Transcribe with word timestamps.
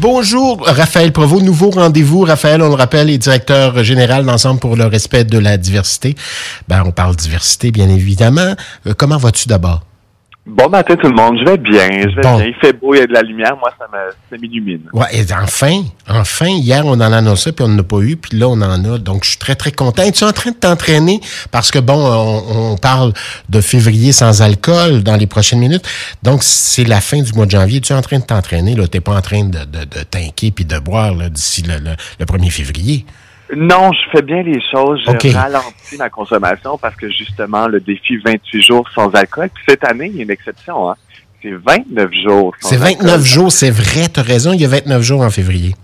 Bonjour, 0.00 0.64
Raphaël 0.64 1.12
Provost. 1.12 1.44
Nouveau 1.44 1.70
rendez-vous. 1.70 2.20
Raphaël, 2.20 2.62
on 2.62 2.68
le 2.68 2.74
rappelle, 2.74 3.10
est 3.10 3.18
directeur 3.18 3.82
général 3.82 4.24
d'Ensemble 4.24 4.60
pour 4.60 4.76
le 4.76 4.86
respect 4.86 5.24
de 5.24 5.38
la 5.38 5.56
diversité. 5.56 6.14
Ben, 6.68 6.84
on 6.86 6.92
parle 6.92 7.16
diversité, 7.16 7.72
bien 7.72 7.88
évidemment. 7.88 8.54
Euh, 8.86 8.94
comment 8.96 9.16
vas-tu 9.16 9.48
d'abord? 9.48 9.87
Bon 10.48 10.70
matin 10.70 10.96
tout 10.96 11.08
le 11.08 11.14
monde, 11.14 11.38
je 11.38 11.44
vais 11.44 11.58
bien, 11.58 12.08
je 12.08 12.16
vais 12.16 12.22
bien. 12.22 12.44
Il 12.46 12.54
fait 12.54 12.72
beau, 12.72 12.94
il 12.94 13.00
y 13.00 13.02
a 13.02 13.06
de 13.06 13.12
la 13.12 13.20
lumière, 13.20 13.54
moi 13.58 13.70
ça 13.78 14.36
m'illumine. 14.40 14.80
Ouais, 14.94 15.06
et 15.12 15.24
enfin, 15.34 15.82
enfin, 16.08 16.48
hier 16.48 16.86
on 16.86 16.92
en 16.92 17.12
annonçait 17.12 17.52
puis 17.52 17.66
on 17.66 17.68
n'en 17.68 17.80
a 17.80 17.82
pas 17.82 17.98
eu, 17.98 18.16
puis 18.16 18.38
là 18.38 18.48
on 18.48 18.60
en 18.62 18.94
a, 18.94 18.98
donc 18.98 19.24
je 19.24 19.30
suis 19.30 19.38
très 19.38 19.56
très 19.56 19.72
content. 19.72 20.02
Es-tu 20.04 20.24
en 20.24 20.32
train 20.32 20.52
de 20.52 20.56
t'entraîner? 20.56 21.20
Parce 21.50 21.70
que 21.70 21.78
bon, 21.78 21.98
on, 21.98 22.76
parle 22.78 23.12
de 23.50 23.60
février 23.60 24.12
sans 24.12 24.40
alcool 24.40 25.02
dans 25.02 25.16
les 25.16 25.26
prochaines 25.26 25.58
minutes, 25.58 25.86
donc 26.22 26.42
c'est 26.42 26.84
la 26.84 27.02
fin 27.02 27.20
du 27.20 27.32
mois 27.34 27.44
de 27.44 27.50
janvier. 27.50 27.82
Tu 27.82 27.92
es 27.92 27.96
en 27.96 28.02
train 28.02 28.18
de 28.18 28.24
t'entraîner 28.24 28.74
là, 28.74 28.88
t'es 28.88 29.00
pas 29.00 29.16
en 29.16 29.20
train 29.20 29.44
de 29.44 29.58
de, 29.58 29.84
de 29.84 30.02
t'inquiéter 30.10 30.50
puis 30.50 30.64
de 30.64 30.78
boire 30.78 31.14
d'ici 31.30 31.62
le, 31.62 31.74
le, 31.74 31.90
le 32.18 32.24
1er 32.24 32.50
février. 32.50 33.04
Non, 33.56 33.92
je 33.92 34.10
fais 34.10 34.22
bien 34.22 34.42
les 34.42 34.60
choses. 34.60 35.02
Je 35.04 35.34
ralentis 35.34 35.96
ma 35.98 36.10
consommation 36.10 36.76
parce 36.76 36.96
que 36.96 37.10
justement, 37.10 37.66
le 37.66 37.80
défi 37.80 38.18
28 38.18 38.62
jours 38.62 38.88
sans 38.94 39.10
alcool. 39.14 39.48
Puis 39.54 39.64
cette 39.68 39.84
année, 39.84 40.06
il 40.06 40.16
y 40.16 40.20
a 40.20 40.22
une 40.24 40.30
exception. 40.30 40.90
Hein? 40.90 40.96
C'est 41.42 41.52
29 41.52 42.10
jours. 42.24 42.54
C'est 42.60 42.76
29 42.76 43.24
jours, 43.24 43.52
c'est 43.52 43.70
vrai, 43.70 44.08
tu 44.12 44.20
as 44.20 44.22
raison. 44.22 44.52
Il 44.52 44.60
y 44.60 44.64
a 44.64 44.68
29 44.68 45.02
jours 45.02 45.22
en 45.22 45.30
février. 45.30 45.74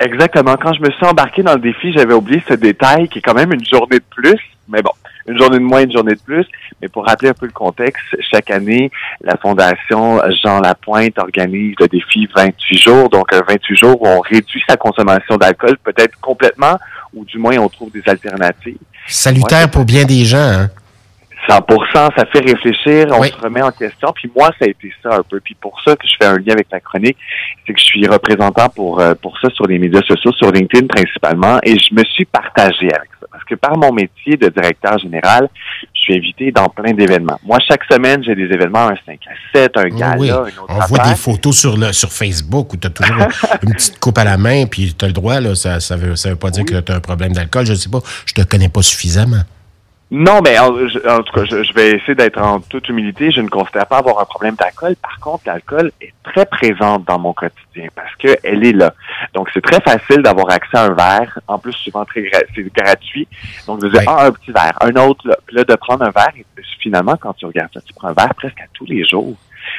Exactement. 0.00 0.56
Quand 0.56 0.72
je 0.72 0.80
me 0.80 0.90
suis 0.90 1.06
embarqué 1.06 1.42
dans 1.42 1.54
le 1.54 1.60
défi, 1.60 1.92
j'avais 1.92 2.14
oublié 2.14 2.42
ce 2.48 2.54
détail 2.54 3.08
qui 3.08 3.18
est 3.18 3.22
quand 3.22 3.34
même 3.34 3.52
une 3.52 3.64
journée 3.64 3.98
de 3.98 4.04
plus. 4.10 4.40
Mais 4.68 4.82
bon, 4.82 4.90
une 5.28 5.38
journée 5.38 5.58
de 5.58 5.62
moins, 5.62 5.82
une 5.82 5.92
journée 5.92 6.14
de 6.14 6.20
plus. 6.20 6.46
Mais 6.80 6.88
pour 6.88 7.06
rappeler 7.06 7.28
un 7.28 7.34
peu 7.34 7.46
le 7.46 7.52
contexte, 7.52 8.04
chaque 8.32 8.50
année, 8.50 8.90
la 9.20 9.36
Fondation 9.36 10.20
Jean 10.42 10.60
Lapointe 10.60 11.18
organise 11.18 11.74
le 11.78 11.86
défi 11.86 12.28
28 12.34 12.78
jours. 12.78 13.08
Donc, 13.10 13.32
28 13.32 13.76
jours 13.76 14.02
où 14.02 14.08
on 14.08 14.20
réduit 14.20 14.62
sa 14.68 14.76
consommation 14.76 15.36
d'alcool, 15.36 15.76
peut-être 15.84 16.18
complètement 16.20 16.78
ou 17.14 17.24
du 17.24 17.38
moins 17.38 17.56
on 17.58 17.68
trouve 17.68 17.90
des 17.92 18.02
alternatives. 18.06 18.78
Salutaire 19.06 19.70
pour 19.70 19.84
bien 19.84 20.04
des 20.04 20.24
gens. 20.24 20.38
Hein? 20.38 20.70
100 21.48 21.60
ça 21.92 22.24
fait 22.32 22.40
réfléchir, 22.40 23.06
on 23.10 23.22
se 23.22 23.36
remet 23.36 23.62
en 23.62 23.72
question. 23.72 24.12
Puis 24.14 24.30
moi, 24.34 24.50
ça 24.58 24.64
a 24.64 24.68
été 24.68 24.92
ça 25.02 25.16
un 25.16 25.22
peu. 25.22 25.40
Puis 25.40 25.56
pour 25.60 25.80
ça 25.84 25.96
que 25.96 26.06
je 26.06 26.14
fais 26.20 26.26
un 26.26 26.38
lien 26.38 26.52
avec 26.52 26.68
la 26.70 26.80
chronique, 26.80 27.16
c'est 27.66 27.72
que 27.72 27.80
je 27.80 27.84
suis 27.84 28.06
représentant 28.06 28.68
pour 28.68 29.00
euh, 29.00 29.14
pour 29.14 29.38
ça 29.40 29.48
sur 29.50 29.66
les 29.66 29.78
médias 29.78 30.02
sociaux, 30.02 30.32
sur 30.32 30.52
LinkedIn 30.52 30.86
principalement, 30.86 31.58
et 31.64 31.76
je 31.78 31.94
me 31.94 32.04
suis 32.04 32.24
partagé 32.24 32.92
avec 32.94 33.10
ça. 33.20 33.26
Parce 33.30 33.44
que 33.44 33.54
par 33.56 33.76
mon 33.76 33.92
métier 33.92 34.36
de 34.36 34.48
directeur 34.48 34.98
général, 34.98 35.48
suis 36.02 36.16
invité 36.16 36.50
dans 36.50 36.68
plein 36.68 36.92
d'événements. 36.92 37.38
Moi, 37.44 37.58
chaque 37.66 37.84
semaine, 37.90 38.22
j'ai 38.24 38.34
des 38.34 38.44
événements, 38.44 38.88
un 38.88 38.96
5 39.06 39.20
à 39.26 39.58
7, 39.58 39.76
un 39.76 39.88
gala, 39.88 40.16
oui. 40.18 40.30
On 40.68 40.78
voit 40.86 40.98
des 40.98 41.14
photos 41.14 41.56
sur 41.56 41.76
le 41.76 41.92
sur 41.92 42.12
Facebook 42.12 42.72
où 42.72 42.76
tu 42.76 42.86
as 42.86 42.90
toujours 42.90 43.28
une 43.62 43.72
petite 43.74 43.98
coupe 43.98 44.18
à 44.18 44.24
la 44.24 44.36
main, 44.36 44.66
puis 44.66 44.94
tu 44.94 45.04
as 45.04 45.08
le 45.08 45.14
droit, 45.14 45.40
là, 45.40 45.54
ça 45.54 45.80
ça 45.80 45.96
veut, 45.96 46.16
ça 46.16 46.30
veut 46.30 46.36
pas 46.36 46.50
dire 46.50 46.64
que 46.64 46.80
tu 46.80 46.92
as 46.92 46.96
un 46.96 47.00
problème 47.00 47.32
d'alcool. 47.32 47.66
Je 47.66 47.74
sais 47.74 47.90
pas, 47.90 48.00
je 48.26 48.34
te 48.34 48.42
connais 48.42 48.68
pas 48.68 48.82
suffisamment. 48.82 49.42
Non, 50.14 50.42
mais 50.44 50.58
en, 50.58 50.68
tout 51.22 51.32
cas, 51.32 51.44
je, 51.46 51.72
vais 51.72 51.92
essayer 51.92 52.14
d'être 52.14 52.38
en 52.38 52.60
toute 52.60 52.86
humilité. 52.90 53.30
Je 53.30 53.40
ne 53.40 53.48
considère 53.48 53.86
pas 53.86 53.96
avoir 53.96 54.20
un 54.20 54.26
problème 54.26 54.54
d'alcool. 54.56 54.94
Par 54.96 55.18
contre, 55.20 55.44
l'alcool 55.46 55.90
est 56.02 56.12
très 56.22 56.44
présente 56.44 57.06
dans 57.06 57.18
mon 57.18 57.32
quotidien 57.32 57.88
parce 57.94 58.14
que 58.16 58.28
elle 58.44 58.62
est 58.66 58.74
là. 58.74 58.92
Donc, 59.32 59.48
c'est 59.54 59.62
très 59.62 59.80
facile 59.80 60.22
d'avoir 60.22 60.50
accès 60.50 60.76
à 60.76 60.84
un 60.84 60.92
verre. 60.92 61.38
En 61.48 61.58
plus, 61.58 61.72
souvent 61.72 62.04
très 62.04 62.30
c'est 62.54 62.74
gratuit. 62.74 63.26
Donc, 63.66 63.80
de 63.80 63.88
dire 63.88 64.02
ah, 64.06 64.26
un 64.26 64.32
petit 64.32 64.52
verre, 64.52 64.76
un 64.82 64.94
autre 64.96 65.26
là. 65.26 65.36
Puis 65.46 65.56
là, 65.56 65.64
de 65.64 65.74
prendre 65.76 66.04
un 66.04 66.10
verre. 66.10 66.32
Et 66.36 66.44
finalement, 66.78 67.16
quand 67.18 67.32
tu 67.32 67.46
regardes 67.46 67.72
ça, 67.72 67.80
tu 67.80 67.94
prends 67.94 68.08
un 68.08 68.12
verre 68.12 68.34
presque 68.34 68.60
à 68.60 68.66
tous 68.74 68.84
les 68.84 69.06
jours. 69.06 69.38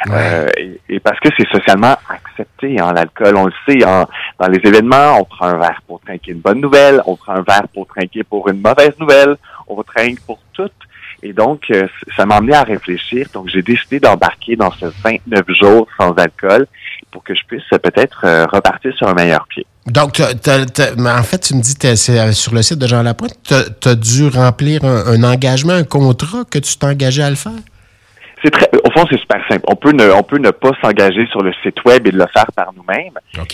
Euh, 0.10 0.48
et, 0.90 1.00
parce 1.00 1.20
que 1.20 1.30
c'est 1.38 1.48
socialement 1.50 1.96
accepté, 2.10 2.80
hein, 2.80 2.94
l'alcool, 2.94 3.36
on 3.36 3.46
le 3.46 3.54
sait, 3.68 3.84
hein, 3.86 4.08
dans 4.40 4.48
les 4.48 4.60
événements, 4.64 5.20
on 5.20 5.24
prend 5.24 5.46
un 5.46 5.58
verre 5.58 5.82
pour 5.88 6.00
trinquer 6.02 6.32
une 6.32 6.40
bonne 6.40 6.62
nouvelle, 6.62 7.02
on 7.06 7.16
prend 7.16 7.34
un 7.34 7.42
verre 7.42 7.68
pour 7.74 7.88
trinquer 7.88 8.24
pour 8.24 8.48
une 8.50 8.62
mauvaise 8.62 8.98
nouvelle, 9.00 9.36
on 9.68 9.76
va 9.76 9.84
pour 10.26 10.40
tout. 10.54 10.70
Et 11.22 11.32
donc, 11.32 11.64
euh, 11.72 11.88
ça 12.18 12.26
m'a 12.26 12.36
amené 12.36 12.54
à 12.54 12.64
réfléchir. 12.64 13.28
Donc, 13.34 13.48
j'ai 13.48 13.62
décidé 13.62 14.00
d'embarquer 14.00 14.56
dans 14.56 14.72
ce 14.72 14.88
29 15.04 15.44
jours 15.50 15.88
sans 15.98 16.12
alcool 16.14 16.68
pour 17.12 17.24
que 17.24 17.34
je 17.34 17.42
puisse 17.48 17.64
peut-être 17.70 18.26
euh, 18.26 18.46
repartir 18.46 18.94
sur 18.96 19.08
un 19.08 19.14
meilleur 19.14 19.48
pied. 19.48 19.66
Donc, 19.86 20.20
en 20.20 21.24
fait, 21.24 21.40
tu 21.40 21.56
me 21.56 21.62
dis, 21.62 21.76
c'est 21.80 22.34
sur 22.34 22.54
le 22.54 22.62
site 22.62 22.80
de 22.80 22.88
Jean 22.88 23.04
Lapointe, 23.04 23.38
tu 23.44 23.90
as, 23.90 23.96
dû 23.96 24.28
remplir 24.28 24.84
un 24.84 25.24
engagement, 25.24 25.74
un 25.74 25.84
contrat 25.84 26.44
que 26.50 26.60
tu 26.60 26.78
t'engageais 26.78 27.24
à 27.24 27.30
le 27.30 27.36
faire? 27.36 27.52
C'est 28.44 28.52
très, 28.52 28.70
fond, 28.94 29.06
c'est 29.10 29.20
super 29.20 29.42
simple. 29.50 29.64
On 29.68 29.76
peut 29.76 29.92
ne, 29.92 30.10
on 30.12 30.24
peut 30.24 30.38
ne 30.38 30.52
pas 30.52 30.72
s'engager 30.82 31.26
sur 31.28 31.42
le 31.42 31.52
site 31.64 31.84
web 31.86 32.08
et 32.08 32.12
le 32.12 32.26
faire 32.34 32.52
par 32.56 32.72
nous-mêmes. 32.74 33.14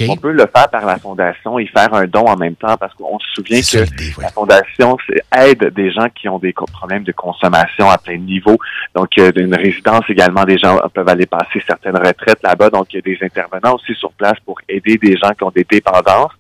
On 0.10 0.16
peut 0.18 0.32
le 0.32 0.46
faire 0.46 0.70
par 0.70 0.86
la 0.86 0.98
fondation 0.98 1.58
et 1.60 1.66
faire 1.68 1.94
un 1.94 2.06
don 2.06 2.26
en 2.26 2.38
même 2.38 2.56
temps 2.56 2.78
parce 2.78 2.94
qu'on 2.94 3.18
se 3.20 3.28
souvient 3.34 3.62
que 3.62 4.22
la 4.22 4.30
fondation 4.30 4.98
aide 5.36 5.74
des 5.74 5.92
gens 5.92 6.08
qui 6.14 6.28
ont 6.30 6.40
des 6.40 6.54
problèmes 6.54 7.04
de 7.04 7.12
consommation 7.12 7.90
à 7.90 7.98
plein 7.98 8.18
niveau. 8.18 8.58
Donc, 8.96 9.10
euh, 9.18 9.32
une 9.36 9.56
résidence 9.56 10.04
également, 10.10 10.44
des 10.44 10.58
gens 10.58 10.80
peuvent 10.94 11.10
aller 11.10 11.26
passer 11.26 11.62
certaines 11.66 11.98
retraites 11.98 12.42
là-bas. 12.44 12.70
Donc, 12.70 12.88
il 12.94 12.98
y 12.98 13.00
a 13.00 13.02
des 13.02 13.18
intervenants 13.22 13.76
aussi 13.76 13.94
sur 13.96 14.12
place 14.12 14.38
pour 14.46 14.60
aider 14.68 14.98
des 14.98 15.18
gens 15.18 15.32
qui 15.32 15.44
ont 15.44 15.52
des 15.52 15.66
dépendances. 15.70 16.32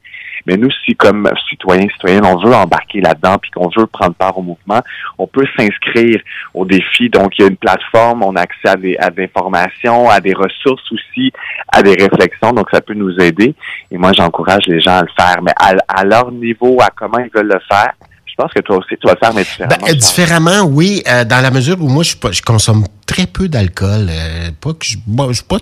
Mais 0.49 0.57
nous, 0.57 0.71
si 0.83 0.95
comme 0.95 1.29
citoyens, 1.47 1.87
citoyennes, 1.89 2.25
on 2.25 2.35
veut 2.43 2.55
embarquer 2.55 3.01
là-dedans 3.01 3.37
puis 3.39 3.51
qu'on 3.51 3.69
veut 3.69 3.85
prendre 3.85 4.15
part 4.15 4.35
au 4.35 4.41
mouvement, 4.41 4.81
on 5.19 5.27
peut 5.27 5.45
s'inscrire 5.55 6.19
au 6.55 6.65
défi. 6.65 7.07
Donc, 7.07 7.37
il 7.37 7.43
y 7.43 7.45
a 7.45 7.49
une 7.49 7.55
plateforme, 7.55 8.23
on 8.23 8.35
a 8.35 8.41
accès 8.41 8.69
à 8.69 8.75
des, 8.75 8.97
à 8.97 9.11
des 9.11 9.25
informations, 9.25 10.09
à 10.09 10.19
des 10.19 10.33
ressources 10.33 10.91
aussi, 10.91 11.31
à 11.71 11.83
des 11.83 11.93
réflexions. 11.93 12.51
Donc, 12.51 12.67
ça 12.71 12.81
peut 12.81 12.95
nous 12.95 13.15
aider. 13.19 13.53
Et 13.91 13.97
moi, 13.99 14.11
j'encourage 14.11 14.65
les 14.65 14.81
gens 14.81 14.97
à 14.97 15.01
le 15.03 15.09
faire. 15.15 15.39
Mais 15.43 15.53
à, 15.55 16.03
leur 16.03 16.31
niveau, 16.31 16.81
à 16.81 16.89
comment 16.95 17.19
ils 17.19 17.29
veulent 17.31 17.53
le 17.53 17.61
faire, 17.69 17.93
pense 18.39 18.53
que 18.53 18.61
toi 18.61 18.77
aussi, 18.77 18.95
tu 19.00 19.05
vas 19.05 19.13
le 19.13 19.19
faire, 19.19 19.33
mais 19.33 19.44
différemment. 19.44 19.85
Ben, 19.85 19.95
différemment, 19.95 20.61
oui, 20.61 21.03
euh, 21.07 21.25
dans 21.25 21.41
la 21.41 21.51
mesure 21.51 21.81
où 21.81 21.89
moi, 21.89 22.03
je, 22.03 22.16
je 22.31 22.41
consomme 22.41 22.85
très 23.09 23.25
peu 23.25 23.50
d'alcool. 23.50 24.07
Euh, 24.09 24.51
pas 24.61 24.73
que 24.73 24.85
je, 24.85 24.97
je 25.31 25.41
pas, 25.41 25.57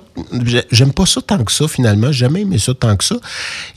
j'aime 0.70 0.92
pas 0.92 1.06
ça 1.06 1.22
tant 1.22 1.42
que 1.44 1.52
ça 1.52 1.66
finalement. 1.70 2.08
J'ai 2.12 2.26
jamais 2.26 2.42
aimé 2.42 2.58
ça 2.58 2.74
tant 2.74 2.96
que 2.98 3.06
ça. 3.06 3.16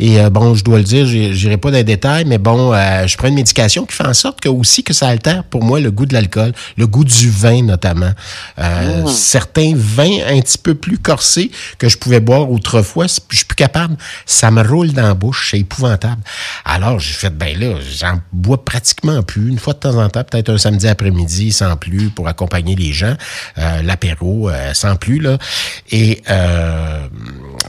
Et 0.00 0.20
euh, 0.20 0.28
bon, 0.28 0.54
je 0.54 0.64
dois 0.64 0.78
le 0.78 0.84
dire, 0.84 1.06
j'irai 1.06 1.56
pas 1.56 1.70
dans 1.70 1.76
les 1.76 1.84
détails, 1.84 2.24
mais 2.24 2.38
bon, 2.38 2.72
euh, 2.72 3.06
je 3.06 3.16
prends 3.16 3.28
une 3.28 3.36
médication 3.36 3.86
qui 3.86 3.94
fait 3.94 4.06
en 4.06 4.14
sorte 4.14 4.40
que 4.40 4.48
aussi 4.48 4.82
que 4.82 4.92
ça 4.92 5.06
altère 5.06 5.44
pour 5.44 5.62
moi 5.62 5.78
le 5.78 5.92
goût 5.92 6.04
de 6.04 6.14
l'alcool, 6.14 6.52
le 6.76 6.86
goût 6.88 7.04
du 7.04 7.30
vin 7.30 7.62
notamment. 7.62 8.10
Mmh. 8.58 9.06
Certains 9.06 9.72
vins 9.76 10.18
un 10.28 10.40
petit 10.40 10.58
peu 10.58 10.74
plus 10.74 10.98
corsés 10.98 11.52
que 11.78 11.88
je 11.88 11.96
pouvais 11.96 12.20
boire 12.20 12.50
autrefois, 12.50 13.06
je 13.06 13.36
suis 13.36 13.44
plus 13.44 13.54
capable. 13.54 13.96
Ça 14.26 14.50
me 14.50 14.66
roule 14.66 14.92
dans 14.92 15.02
la 15.02 15.14
bouche, 15.14 15.50
c'est 15.52 15.60
épouvantable. 15.60 16.22
Alors 16.64 16.98
j'ai 16.98 17.12
fait 17.12 17.30
ben 17.30 17.56
là, 17.56 17.76
j'en 17.98 18.20
bois 18.32 18.64
pratiquement 18.64 18.89
plus. 19.26 19.48
Une 19.48 19.58
fois 19.58 19.74
de 19.74 19.78
temps 19.78 19.96
en 19.96 20.08
temps, 20.08 20.24
peut-être 20.24 20.50
un 20.50 20.58
samedi 20.58 20.88
après-midi 20.88 21.52
sans 21.52 21.76
plus 21.76 22.10
pour 22.10 22.28
accompagner 22.28 22.76
les 22.76 22.92
gens. 22.92 23.14
Euh, 23.58 23.82
l'apéro 23.82 24.48
euh, 24.48 24.74
sans 24.74 24.96
plus 24.96 25.18
là. 25.20 25.38
Et 25.90 26.22
euh, 26.30 27.06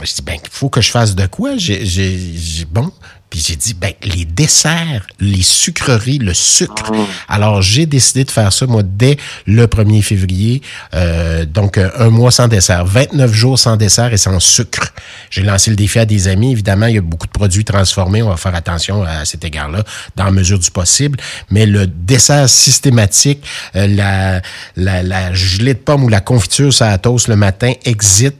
je 0.02 0.14
dis 0.14 0.22
ben 0.22 0.36
il 0.42 0.50
faut 0.50 0.68
que 0.68 0.80
je 0.80 0.90
fasse 0.90 1.14
de 1.14 1.26
quoi? 1.26 1.56
J'ai 1.56 2.64
bon 2.70 2.90
puis 3.32 3.42
j'ai 3.42 3.56
dit, 3.56 3.72
ben, 3.72 3.92
les 4.02 4.26
desserts, 4.26 5.06
les 5.18 5.40
sucreries, 5.40 6.18
le 6.18 6.34
sucre. 6.34 6.92
Ah. 6.92 7.34
Alors, 7.34 7.62
j'ai 7.62 7.86
décidé 7.86 8.24
de 8.24 8.30
faire 8.30 8.52
ça, 8.52 8.66
moi, 8.66 8.82
dès 8.84 9.16
le 9.46 9.66
1er 9.66 10.02
février. 10.02 10.60
Euh, 10.92 11.46
donc, 11.46 11.78
un 11.78 12.10
mois 12.10 12.30
sans 12.30 12.46
dessert. 12.46 12.84
29 12.84 13.32
jours 13.32 13.58
sans 13.58 13.78
dessert 13.78 14.12
et 14.12 14.18
sans 14.18 14.38
sucre. 14.38 14.92
J'ai 15.30 15.44
lancé 15.44 15.70
le 15.70 15.76
défi 15.76 15.98
à 15.98 16.04
des 16.04 16.28
amis. 16.28 16.52
Évidemment, 16.52 16.88
il 16.88 16.96
y 16.96 16.98
a 16.98 17.00
beaucoup 17.00 17.26
de 17.26 17.32
produits 17.32 17.64
transformés. 17.64 18.22
On 18.22 18.28
va 18.28 18.36
faire 18.36 18.54
attention 18.54 19.02
à 19.02 19.24
cet 19.24 19.46
égard-là, 19.46 19.82
dans 20.14 20.24
la 20.24 20.30
mesure 20.30 20.58
du 20.58 20.70
possible. 20.70 21.18
Mais 21.48 21.64
le 21.64 21.86
dessert 21.86 22.50
systématique, 22.50 23.42
euh, 23.76 23.86
la, 23.86 24.42
la, 24.76 25.02
la 25.02 25.32
gelée 25.32 25.72
de 25.72 25.78
pomme 25.78 26.04
ou 26.04 26.10
la 26.10 26.20
confiture 26.20 26.70
ça 26.70 26.90
la 26.90 26.98
toast 26.98 27.28
le 27.28 27.36
matin, 27.36 27.72
exit. 27.86 28.34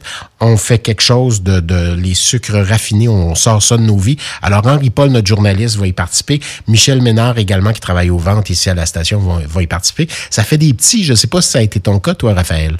On 0.45 0.57
fait 0.57 0.79
quelque 0.79 1.01
chose 1.01 1.41
de, 1.41 1.61
de 1.61 1.95
les 1.95 2.13
sucres 2.13 2.67
raffinés. 2.67 3.07
On 3.07 3.33
sort 3.33 3.63
ça 3.63 3.77
de 3.77 3.83
nos 3.83 3.97
vies. 3.97 4.17
Alors, 4.41 4.67
en 4.67 4.77
paul 4.93 5.09
notre 5.09 5.27
journaliste, 5.27 5.77
va 5.77 5.87
y 5.87 5.93
participer. 5.93 6.41
Michel 6.67 7.01
Ménard 7.01 7.37
également, 7.37 7.71
qui 7.71 7.79
travaille 7.79 8.09
aux 8.09 8.17
ventes 8.17 8.49
ici 8.49 8.69
à 8.69 8.73
la 8.73 8.85
station, 8.85 9.19
va, 9.19 9.61
y 9.61 9.67
participer. 9.67 10.07
Ça 10.29 10.43
fait 10.43 10.57
des 10.57 10.73
petits. 10.73 11.05
Je 11.05 11.11
ne 11.11 11.15
sais 11.15 11.27
pas 11.27 11.41
si 11.41 11.51
ça 11.51 11.59
a 11.59 11.61
été 11.61 11.79
ton 11.79 11.99
cas, 11.99 12.13
toi, 12.13 12.33
Raphaël. 12.33 12.75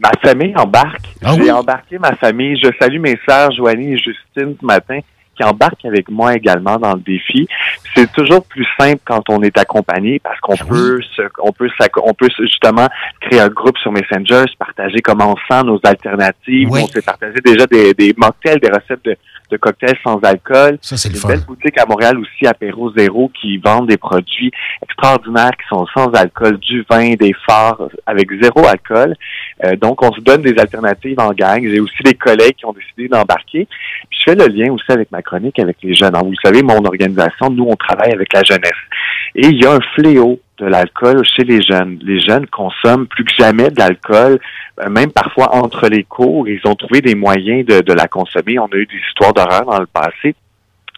Ma 0.00 0.12
famille 0.22 0.54
embarque. 0.56 1.08
Ah 1.24 1.34
J'ai 1.36 1.50
embarqué 1.50 1.98
ma 1.98 2.14
famille. 2.14 2.56
Je 2.62 2.70
salue 2.80 3.00
mes 3.00 3.18
sœurs, 3.28 3.50
Joanie 3.50 3.94
et 3.94 3.98
Justine, 3.98 4.54
ce 4.60 4.64
matin, 4.64 5.00
qui 5.38 5.44
embarquent 5.44 5.84
avec 5.84 6.10
moi 6.10 6.34
également 6.34 6.76
dans 6.76 6.94
le 6.94 7.00
défi. 7.00 7.48
C'est 7.94 8.10
toujours 8.12 8.44
plus 8.44 8.66
simple 8.78 9.00
quand 9.04 9.22
on 9.28 9.42
est 9.42 9.56
accompagné 9.56 10.18
parce 10.18 10.38
qu'on 10.40 10.54
ben 10.54 10.66
peut 10.66 11.00
se, 11.16 11.22
on 11.38 11.52
peut 11.52 11.68
on 12.02 12.14
peut 12.14 12.28
justement 12.38 12.88
créer 13.20 13.40
un 13.40 13.48
groupe 13.48 13.78
sur 13.78 13.92
Messenger, 13.92 14.44
se 14.50 14.56
partager 14.58 14.98
comment 15.00 15.32
on 15.34 15.36
sent 15.50 15.62
nos 15.64 15.80
alternatives. 15.84 16.68
On 16.70 16.86
s'est 16.88 17.02
partagé 17.02 17.36
déjà 17.44 17.66
des, 17.66 17.94
des 17.94 18.14
mocktails, 18.16 18.60
des 18.60 18.68
recettes 18.70 19.04
de, 19.04 19.16
de 19.50 19.56
cocktails 19.56 19.96
sans 20.04 20.18
alcool. 20.22 20.78
Ça, 20.80 20.96
c'est 20.96 21.08
une 21.08 21.28
belle 21.28 21.44
boutique 21.44 21.78
à 21.78 21.86
Montréal 21.86 22.18
aussi, 22.18 22.46
Apéro 22.46 22.92
Zéro, 22.92 23.30
qui 23.40 23.58
vendent 23.58 23.88
des 23.88 23.96
produits 23.96 24.50
extraordinaires 24.82 25.52
qui 25.52 25.68
sont 25.68 25.86
sans 25.94 26.10
alcool, 26.12 26.58
du 26.58 26.84
vin, 26.90 27.14
des 27.14 27.34
phares 27.46 27.88
avec 28.06 28.28
zéro 28.40 28.66
alcool. 28.66 29.14
Euh, 29.64 29.76
donc, 29.76 30.02
on 30.02 30.12
se 30.12 30.20
donne 30.20 30.42
des 30.42 30.58
alternatives 30.58 31.18
en 31.18 31.32
gang. 31.32 31.62
J'ai 31.62 31.80
aussi 31.80 32.02
des 32.04 32.14
collègues 32.14 32.56
qui 32.56 32.66
ont 32.66 32.72
décidé 32.72 33.08
d'embarquer. 33.08 33.66
Puis, 34.10 34.18
je 34.18 34.30
fais 34.30 34.34
le 34.34 34.46
lien 34.46 34.72
aussi 34.72 34.90
avec 34.90 35.10
ma 35.10 35.22
chronique 35.22 35.58
avec 35.58 35.78
les 35.82 35.94
jeunes. 35.94 36.16
vous 36.22 36.30
le 36.30 36.36
savez, 36.42 36.62
mon 36.62 36.84
organisation, 36.84 37.50
nous, 37.50 37.66
on 37.68 37.76
travaille 37.76 38.12
avec 38.12 38.32
la 38.32 38.42
jeunesse. 38.42 38.72
Et 39.34 39.46
il 39.46 39.62
y 39.62 39.66
a 39.66 39.72
un 39.72 39.80
fléau 39.94 40.40
de 40.58 40.66
l'alcool 40.66 41.22
chez 41.24 41.44
les 41.44 41.62
jeunes. 41.62 41.98
Les 42.02 42.20
jeunes 42.20 42.46
consomment 42.46 43.06
plus 43.06 43.24
que 43.24 43.32
jamais 43.38 43.70
de 43.70 43.78
l'alcool, 43.78 44.38
euh, 44.80 44.88
même 44.88 45.12
parfois 45.12 45.54
entre 45.54 45.88
les 45.88 46.04
cours. 46.04 46.48
Ils 46.48 46.60
ont 46.64 46.74
trouvé 46.74 47.00
des 47.00 47.14
moyens 47.14 47.64
de, 47.66 47.80
de 47.80 47.92
la 47.92 48.08
consommer. 48.08 48.58
On 48.58 48.66
a 48.66 48.76
eu 48.76 48.86
des 48.86 49.00
histoires 49.08 49.32
d'horreur 49.32 49.64
dans 49.64 49.80
le 49.80 49.86
passé. 49.86 50.34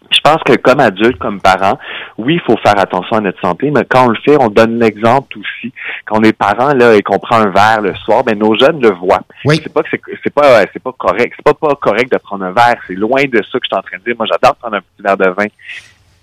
Je 0.09 0.19
pense 0.19 0.41
que 0.43 0.53
comme 0.55 0.79
adulte, 0.79 1.17
comme 1.19 1.39
parent, 1.39 1.77
oui, 2.17 2.35
il 2.35 2.41
faut 2.41 2.57
faire 2.57 2.77
attention 2.79 3.17
à 3.17 3.21
notre 3.21 3.39
santé, 3.39 3.69
mais 3.69 3.85
quand 3.87 4.07
on 4.07 4.09
le 4.09 4.17
fait, 4.25 4.35
on 4.39 4.49
donne 4.49 4.79
l'exemple 4.79 5.37
aussi. 5.37 5.71
Quand 6.05 6.19
on 6.19 6.23
est 6.23 6.33
parent 6.33 6.73
là 6.73 6.95
et 6.95 7.01
qu'on 7.01 7.19
prend 7.19 7.37
un 7.37 7.49
verre 7.49 7.81
le 7.81 7.93
soir, 7.95 8.23
ben 8.23 8.37
nos 8.37 8.57
jeunes 8.57 8.81
le 8.81 8.91
voient. 8.91 9.21
Oui. 9.45 9.59
C'est 9.61 9.71
pas 9.71 9.83
que 9.83 9.89
c'est 10.23 10.33
pas 10.33 10.63
c'est 10.73 10.81
pas 10.81 10.91
correct, 10.97 11.33
c'est 11.35 11.43
pas 11.43 11.53
pas 11.53 11.75
correct 11.75 12.11
de 12.11 12.17
prendre 12.17 12.43
un 12.43 12.51
verre. 12.51 12.77
C'est 12.87 12.95
loin 12.95 13.23
de 13.23 13.37
ça 13.43 13.59
que 13.59 13.65
je 13.65 13.67
suis 13.67 13.77
en 13.77 13.81
train 13.81 13.97
de 13.97 14.03
dire. 14.03 14.15
Moi, 14.17 14.25
j'adore 14.29 14.55
prendre 14.55 14.77
un 14.77 14.81
petit 14.81 15.03
verre 15.03 15.17
de 15.17 15.29
vin 15.29 15.47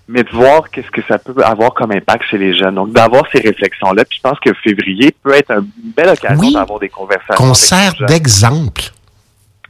mais 0.09 0.23
de 0.23 0.29
voir 0.31 0.71
qu'est-ce 0.71 0.89
que 0.89 1.03
ça 1.07 1.19
peut 1.19 1.35
avoir 1.43 1.75
comme 1.75 1.91
impact 1.91 2.23
chez 2.23 2.39
les 2.39 2.57
jeunes. 2.57 2.73
Donc, 2.73 2.91
d'avoir 2.91 3.25
ces 3.31 3.41
réflexions-là. 3.41 4.03
Puis 4.05 4.17
je 4.17 4.27
pense 4.27 4.39
que 4.39 4.51
février 4.55 5.13
peut 5.23 5.35
être 5.35 5.51
une 5.51 5.91
belle 5.95 6.09
occasion 6.09 6.51
d'avoir 6.51 6.79
des 6.79 6.89
conversations. 6.89 7.35
Qu'on 7.35 7.53
sert 7.53 7.93
d'exemple. 8.07 8.85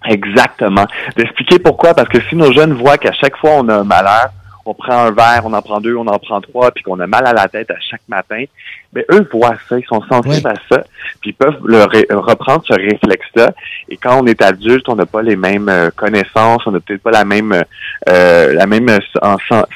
Exactement. 0.06 0.86
D'expliquer 1.18 1.59
pourquoi. 1.59 1.94
Parce 1.94 2.07
que 2.07 2.21
si 2.30 2.38
nos 2.38 2.53
jeunes 2.53 2.74
voient 2.74 2.97
qu'à 2.97 3.12
chaque 3.12 3.36
fois 3.36 3.51
on 3.56 3.68
a 3.68 3.80
un 3.80 3.83
malheur, 3.83 4.30
on 4.69 4.75
prend 4.75 5.06
un 5.06 5.12
verre, 5.12 5.42
on 5.45 5.54
en 5.54 5.62
prend 5.63 5.81
deux, 5.81 5.95
on 5.95 6.06
en 6.06 6.19
prend 6.19 6.39
trois, 6.42 6.69
puis 6.69 6.83
qu'on 6.83 7.00
a 7.00 7.07
mal 7.07 7.25
à 7.25 7.33
la 7.33 7.48
tête 7.48 7.71
à 7.71 7.80
chaque 7.80 8.07
matin, 8.07 8.44
mais 8.94 9.04
eux 9.12 9.27
voient 9.31 9.56
ça, 9.68 9.80
ils 9.80 9.86
sont 9.86 10.01
sensibles 10.04 10.48
à 10.48 10.54
ça, 10.69 10.83
puis 11.21 11.31
ils 11.31 11.33
peuvent 11.33 11.60
le 11.66 11.83
reprendre 12.16 12.63
ce 12.68 12.74
réflexe-là. 12.74 13.51
Et 13.89 13.98
quand 13.98 14.21
on 14.21 14.27
est 14.27 14.42
adulte, 14.42 14.88
on 14.88 14.95
n'a 14.95 15.07
pas 15.07 15.24
les 15.24 15.36
mêmes 15.36 15.69
euh, 15.69 15.89
connaissances, 15.95 16.62
on 16.68 16.71
n'a 16.71 16.80
peut-être 16.80 17.01
pas 17.01 17.12
la 17.12 17.25
même 17.25 17.63
euh, 18.10 18.54
la 18.54 18.66
même 18.68 18.88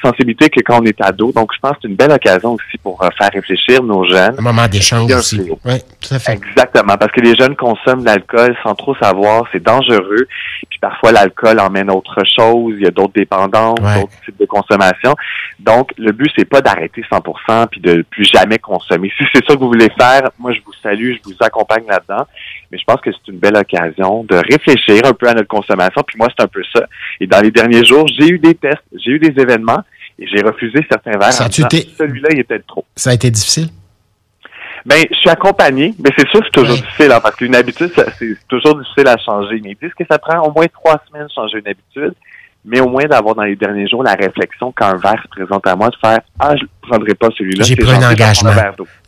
sensibilité 0.01 0.49
que 0.49 0.61
quand 0.61 0.81
on 0.81 0.85
est 0.85 1.01
ado. 1.01 1.31
Donc, 1.31 1.51
je 1.53 1.59
pense 1.59 1.73
que 1.73 1.77
c'est 1.83 1.87
une 1.87 1.95
belle 1.95 2.11
occasion 2.11 2.53
aussi 2.53 2.77
pour 2.81 3.03
euh, 3.03 3.09
faire 3.17 3.31
réfléchir 3.33 3.81
nos 3.83 4.07
jeunes. 4.07 4.35
Un 4.37 4.41
moment 4.41 4.67
d'échange 4.67 5.11
aussi. 5.11 5.41
Oui, 5.65 5.79
tout 6.01 6.13
à 6.13 6.19
fait. 6.19 6.33
Exactement, 6.33 6.97
parce 6.97 7.11
que 7.11 7.21
les 7.21 7.35
jeunes 7.35 7.55
consomment 7.55 8.01
de 8.01 8.05
l'alcool 8.05 8.55
sans 8.63 8.75
trop 8.75 8.95
savoir, 8.95 9.45
c'est 9.51 9.63
dangereux. 9.63 10.27
Puis 10.69 10.79
parfois, 10.79 11.11
l'alcool 11.11 11.59
emmène 11.59 11.89
autre 11.89 12.23
chose, 12.35 12.75
il 12.77 12.83
y 12.83 12.87
a 12.87 12.91
d'autres 12.91 13.13
dépendances, 13.13 13.79
d'autres 13.79 14.13
types 14.25 14.39
de 14.39 14.45
consommation. 14.45 14.82
Donc, 15.59 15.91
le 15.97 16.11
but, 16.11 16.31
c'est 16.35 16.45
pas 16.45 16.61
d'arrêter 16.61 17.03
100% 17.11 17.67
puis 17.67 17.79
de 17.79 18.03
plus 18.09 18.25
jamais 18.25 18.57
consommer 18.57 19.11
si 19.17 19.23
c'est 19.33 19.45
ça 19.45 19.55
que 19.55 19.59
vous 19.59 19.67
voulez 19.67 19.89
faire, 19.97 20.29
moi, 20.39 20.51
je 20.53 20.59
vous 20.65 20.73
salue, 20.81 21.13
je 21.13 21.29
vous 21.29 21.37
accompagne 21.39 21.85
là-dedans. 21.87 22.25
Mais 22.71 22.77
je 22.77 22.83
pense 22.85 23.01
que 23.01 23.11
c'est 23.11 23.31
une 23.31 23.39
belle 23.39 23.55
occasion 23.55 24.23
de 24.23 24.35
réfléchir 24.35 25.01
un 25.05 25.13
peu 25.13 25.27
à 25.27 25.33
notre 25.33 25.47
consommation. 25.47 26.01
Puis 26.05 26.17
moi, 26.17 26.27
c'est 26.35 26.43
un 26.43 26.47
peu 26.47 26.63
ça. 26.73 26.85
Et 27.19 27.27
dans 27.27 27.41
les 27.41 27.51
derniers 27.51 27.85
jours, 27.85 28.07
j'ai 28.07 28.29
eu 28.29 28.39
des 28.39 28.55
tests, 28.55 28.83
j'ai 28.93 29.11
eu 29.11 29.19
des 29.19 29.39
événements 29.41 29.81
et 30.19 30.27
j'ai 30.27 30.41
refusé 30.41 30.79
certains 30.89 31.17
verres. 31.17 31.33
Celui-là, 31.33 32.29
il 32.31 32.39
était 32.39 32.59
trop. 32.59 32.85
Ça 32.95 33.11
a 33.11 33.13
été 33.13 33.29
difficile? 33.29 33.69
Ben, 34.85 35.01
je 35.09 35.15
suis 35.15 35.29
accompagné, 35.29 35.93
mais 36.03 36.09
c'est 36.17 36.27
sûr 36.27 36.41
que 36.41 36.45
c'est 36.47 36.61
toujours 36.61 36.75
difficile, 36.75 37.11
hein, 37.11 37.19
parce 37.21 37.35
qu'une 37.37 37.55
habitude, 37.55 37.91
c'est 38.19 38.37
toujours 38.49 38.77
difficile 38.77 39.07
à 39.07 39.17
changer. 39.17 39.61
Mais 39.63 39.71
ils 39.71 39.77
disent 39.81 39.93
que 39.93 40.03
ça 40.09 40.19
prend 40.19 40.41
au 40.41 40.51
moins 40.51 40.67
trois 40.67 41.01
semaines 41.07 41.27
de 41.27 41.31
changer 41.31 41.59
une 41.59 41.67
habitude 41.67 42.13
mais 42.65 42.79
au 42.79 42.87
moins 42.87 43.05
d'avoir 43.05 43.35
dans 43.35 43.43
les 43.43 43.55
derniers 43.55 43.87
jours 43.87 44.03
la 44.03 44.13
réflexion 44.13 44.73
quand 44.75 44.85
un 44.85 44.97
verre 44.97 45.21
se 45.23 45.27
présente 45.29 45.67
à 45.67 45.75
moi, 45.75 45.89
de 45.89 45.95
faire 46.01 46.19
Ah, 46.39 46.55
je 46.55 46.63
ne 46.63 46.67
prendrai 46.81 47.13
pas 47.13 47.27
celui-là. 47.37 47.63
J'ai 47.63 47.75
pris 47.75 47.91
un 47.91 48.09
engagement. 48.09 48.51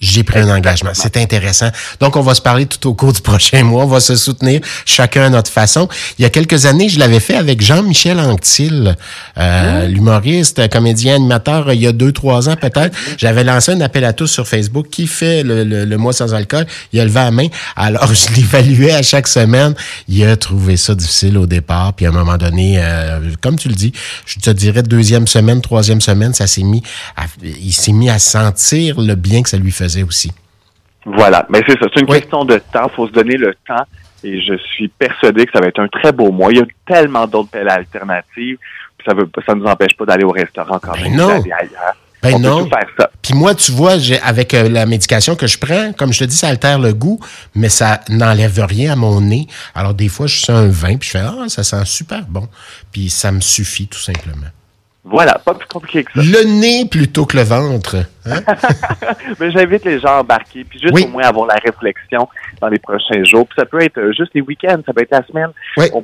J'ai 0.06 0.24
pris 0.24 0.40
un 0.40 0.50
engagement. 0.50 0.92
C'est 0.94 1.18
intéressant. 1.18 1.70
Donc, 2.00 2.16
on 2.16 2.22
va 2.22 2.36
se 2.36 2.42
parler 2.42 2.66
tout 2.66 2.88
au 2.88 2.94
cours 2.94 3.12
du 3.12 3.22
prochain 3.32 3.64
mois. 3.64 3.84
On 3.84 3.88
va 3.88 4.00
se 4.00 4.16
soutenir 4.16 4.62
chacun 4.86 5.24
à 5.24 5.30
notre 5.30 5.52
façon. 5.52 5.88
Il 6.20 6.22
y 6.22 6.26
a 6.26 6.30
quelques 6.30 6.66
années, 6.66 6.90
je 6.90 7.00
l'avais 7.00 7.20
fait 7.20 7.36
avec 7.36 7.62
Jean-Michel 7.62 8.20
Anctil, 8.20 8.96
euh, 9.38 9.88
l'humoriste, 9.88 10.70
comédien, 10.70 11.16
animateur, 11.16 11.74
il 11.74 11.82
y 11.82 11.88
a 11.88 11.92
deux, 11.92 12.12
trois 12.12 12.50
ans 12.50 12.56
peut-être. 12.56 12.96
J'avais 13.18 13.44
lancé 13.44 13.72
un 13.72 13.82
appel 13.82 14.06
à 14.06 14.14
tous 14.14 14.28
sur 14.28 14.48
Facebook. 14.48 14.88
Qui 14.92 15.08
fait 15.08 15.44
le, 15.44 15.64
le, 15.64 15.98
mois 15.98 16.14
sans 16.14 16.34
alcool? 16.34 16.66
Il 16.94 17.00
a 17.00 17.06
levé 17.06 17.16
la 17.16 17.32
main. 17.32 17.48
Alors, 17.76 18.14
je 18.14 18.36
l'évaluais 18.36 18.94
à 18.94 19.02
chaque 19.02 19.28
semaine. 19.28 19.74
Il 20.08 20.24
a 20.26 20.38
trouvé 20.38 20.78
ça 20.78 20.94
difficile 20.94 21.38
au 21.38 21.48
départ. 21.48 21.94
Puis 21.94 22.06
à 22.06 22.10
un 22.10 22.12
moment 22.12 22.38
donné, 22.38 22.76
euh, 22.78 23.32
comme 23.42 23.58
tu 23.58 23.70
le 23.70 23.76
dis, 23.76 23.92
je 24.26 24.40
te 24.40 24.50
dirais 24.52 24.84
deuxième 24.84 25.28
semaine, 25.28 25.62
troisième 25.62 26.02
semaine, 26.02 26.34
ça 26.34 26.48
s'est 26.48 26.64
mis 26.64 26.84
à, 27.18 27.24
il 27.44 27.74
s'est 27.74 27.92
mis 27.92 28.10
à 28.10 28.20
sentir 28.20 29.00
le 29.00 29.16
bien 29.16 29.42
que 29.42 29.50
ça 29.50 29.58
lui 29.58 29.72
faisait 29.72 29.95
aussi. 30.04 30.32
Voilà, 31.06 31.46
mais 31.50 31.62
c'est 31.68 31.78
ça, 31.80 31.86
c'est 31.94 32.02
une 32.02 32.08
question 32.08 32.46
de 32.46 32.58
temps, 32.58 32.88
il 32.92 32.96
faut 32.96 33.08
se 33.08 33.12
donner 33.12 33.38
le 33.38 33.56
temps 33.68 33.84
et 34.24 34.42
je 34.42 34.56
suis 34.58 34.88
persuadé 34.88 35.46
que 35.46 35.52
ça 35.54 35.62
va 35.62 35.68
être 35.68 35.80
un 35.80 35.88
très 35.88 36.12
beau 36.12 36.32
mois. 36.32 36.52
Il 36.52 36.58
y 36.58 36.62
a 36.62 36.66
tellement 36.88 37.28
d'autres 37.28 37.50
belles 37.52 37.70
alternatives, 37.70 38.58
ça 39.06 39.14
ne 39.14 39.24
ça 39.46 39.54
nous 39.54 39.66
empêche 39.66 39.96
pas 39.96 40.06
d'aller 40.06 40.24
au 40.24 40.32
restaurant 40.32 40.80
quand 40.80 40.94
ben 40.94 41.16
même, 41.16 41.20
ailleurs. 41.20 41.96
Ben 42.24 42.42
non. 42.42 42.68
Puis 43.22 43.34
moi, 43.36 43.54
tu 43.54 43.72
vois, 43.72 43.98
avec 44.24 44.54
euh, 44.54 44.68
la 44.68 44.88
médication 44.88 45.36
que 45.36 45.46
je 45.46 45.60
prends, 45.60 45.94
comme 45.94 46.12
je 46.12 46.20
te 46.20 46.24
dis, 46.24 46.36
ça 46.36 46.48
altère 46.48 46.80
le 46.80 46.94
goût, 46.94 47.20
mais 47.54 47.70
ça 47.70 48.02
n'enlève 48.10 48.66
rien 48.68 48.94
à 48.94 48.96
mon 48.96 49.22
nez. 49.22 49.48
Alors 49.76 49.94
des 49.94 50.08
fois, 50.08 50.26
je 50.26 50.40
sens 50.40 50.50
un 50.50 50.70
vin, 50.70 50.98
puis 50.98 51.08
je 51.08 51.18
fais 51.18 51.24
ah, 51.24 51.46
ça 51.48 51.64
sent 51.64 51.86
super 51.86 52.24
bon. 52.28 52.48
Puis 52.92 53.10
ça 53.10 53.32
me 53.32 53.42
suffit 53.42 53.88
tout 53.88 54.00
simplement. 54.00 54.48
Voilà, 55.08 55.38
pas 55.38 55.54
plus 55.54 55.68
compliqué 55.68 56.04
que 56.04 56.12
ça. 56.14 56.20
Le 56.20 56.60
nez 56.60 56.86
plutôt 56.90 57.28
que 57.28 57.38
le 57.38 57.44
ventre. 57.44 57.98
Hein? 58.26 58.42
Mais 59.40 59.52
j'invite 59.52 59.86
les 59.86 60.00
gens 60.00 60.18
à 60.18 60.22
embarquer, 60.22 60.64
puis 60.64 60.80
juste 60.80 60.96
au 61.00 61.10
moins 61.10 61.26
avoir 61.26 61.46
la 61.46 61.58
réflexion 61.64 62.28
dans 62.60 62.70
les 62.70 62.80
prochains 62.80 63.24
jours. 63.24 63.46
Puis 63.48 63.56
ça 63.56 63.66
peut 63.66 63.82
être 63.84 64.00
juste 64.18 64.32
les 64.34 64.42
week-ends, 64.42 64.82
ça 64.84 64.94
peut 64.94 65.04
être 65.04 65.12
la 65.12 65.24
semaine. 65.28 65.52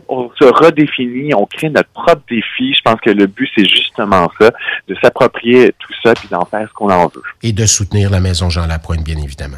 On, 0.07 0.30
se 0.38 0.45
redéfinit, 0.45 1.33
on 1.33 1.48
crée 1.48 1.69
notre 1.69 1.89
propre 1.89 2.21
défi. 2.30 2.75
Je 2.75 2.81
pense 2.83 3.01
que 3.01 3.09
le 3.09 3.25
but, 3.25 3.50
c'est 3.57 3.68
justement 3.68 4.30
ça, 4.39 4.51
de 4.88 4.95
s'approprier 5.01 5.74
tout 5.80 5.94
ça, 6.04 6.13
puis 6.13 6.27
d'en 6.30 6.45
faire 6.45 6.68
ce 6.68 6.74
qu'on 6.74 6.92
en 6.92 7.07
veut. 7.07 7.24
Et 7.42 7.54
de 7.54 7.65
soutenir 7.65 8.12
la 8.12 8.19
Maison 8.19 8.51
Jean 8.51 8.68
Lapointe, 8.68 9.04
bien 9.04 9.18
évidemment. 9.18 9.57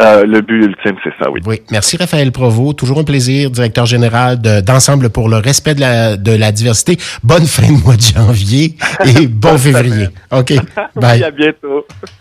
Euh, 0.00 0.24
le 0.24 0.40
but 0.42 0.64
ultime, 0.64 0.96
c'est 1.02 1.12
ça, 1.20 1.30
oui. 1.30 1.40
Oui. 1.44 1.60
Merci, 1.72 1.96
Raphaël 1.96 2.30
Provost. 2.30 2.78
Toujours 2.78 2.98
un 3.00 3.04
plaisir, 3.04 3.50
directeur 3.50 3.84
général 3.86 4.38
d'Ensemble 4.40 5.10
pour 5.10 5.28
le 5.28 5.38
respect 5.38 5.74
de 5.74 5.80
la, 5.80 6.16
de 6.16 6.32
la 6.32 6.52
diversité. 6.52 6.96
Bonne 7.24 7.46
fin 7.46 7.66
de 7.66 7.82
mois 7.82 7.96
de 7.96 8.02
janvier 8.02 8.76
et 9.04 9.26
bon 9.26 9.58
février. 9.58 10.08
OK. 10.30 10.52
Bye. 10.94 11.24
à 11.24 11.30
bientôt. 11.30 11.84